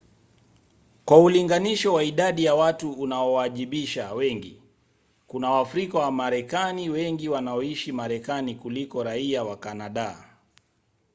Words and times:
kwa 1.05 1.19
ulinganisho 1.19 1.93
wa 1.93 2.03
idadi 2.03 2.43
ya 2.45 2.55
watu 2.55 2.91
unaowaajabisha 2.93 4.13
wengi: 4.13 4.61
kuna 5.27 5.51
waafrika 5.51 5.99
wamarekani 5.99 6.89
wengi 6.89 7.29
wanaoishi 7.29 7.91
marekani 7.91 8.55
kuliko 8.55 9.03
raia 9.03 9.43
wa 9.43 9.57
kanada 9.57 10.29